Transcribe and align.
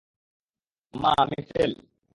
মা, 0.93 1.11
আমি 1.17 1.39
ফেল। 1.49 1.71